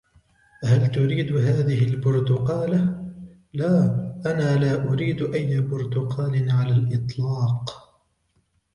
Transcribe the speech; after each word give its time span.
"هل 0.69 0.91
تريد 0.91 1.33
هذهِ 1.35 1.83
البرتقالة 1.83 3.05
؟""لا, 3.53 3.83
أنا 4.25 4.55
لا 4.59 4.89
أريد 4.93 5.21
أي 5.33 5.59
برتقال 5.61 6.49
على 6.51 6.71
الإطلاق." 6.75 7.69